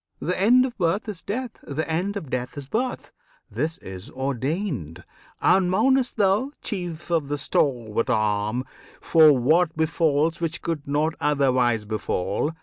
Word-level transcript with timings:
The 0.19 0.39
end 0.41 0.65
of 0.65 0.75
birth 0.79 1.07
is 1.07 1.21
death; 1.21 1.59
the 1.61 1.87
end 1.87 2.17
of 2.17 2.31
death 2.31 2.57
Is 2.57 2.65
birth: 2.65 3.11
this 3.51 3.77
is 3.77 4.09
ordained! 4.09 5.03
and 5.41 5.69
mournest 5.69 6.17
thou, 6.17 6.49
Chief 6.63 7.11
of 7.11 7.27
the 7.27 7.37
stalwart 7.37 8.09
arm! 8.09 8.65
for 8.99 9.31
what 9.37 9.77
befalls 9.77 10.41
Which 10.41 10.63
could 10.63 10.87
not 10.87 11.13
otherwise 11.21 11.85
befall? 11.85 12.51